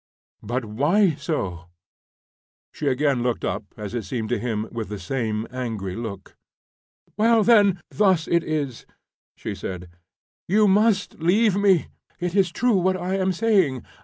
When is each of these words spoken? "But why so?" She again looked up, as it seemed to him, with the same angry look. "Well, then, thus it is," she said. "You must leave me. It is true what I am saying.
"But 0.41 0.65
why 0.65 1.13
so?" 1.13 1.65
She 2.71 2.87
again 2.87 3.21
looked 3.21 3.45
up, 3.45 3.65
as 3.77 3.93
it 3.93 4.01
seemed 4.01 4.29
to 4.29 4.39
him, 4.39 4.67
with 4.71 4.89
the 4.89 4.97
same 4.97 5.45
angry 5.51 5.95
look. 5.95 6.35
"Well, 7.17 7.43
then, 7.43 7.79
thus 7.91 8.27
it 8.27 8.43
is," 8.43 8.87
she 9.35 9.53
said. 9.53 9.89
"You 10.47 10.67
must 10.67 11.19
leave 11.19 11.55
me. 11.55 11.89
It 12.19 12.33
is 12.33 12.51
true 12.51 12.77
what 12.77 12.97
I 12.97 13.19
am 13.19 13.31
saying. 13.31 13.83